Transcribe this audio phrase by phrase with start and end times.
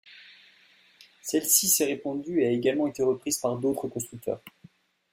[1.21, 4.41] Celle-ci s'est répandue et a également été reprise par d'autres constructeurs.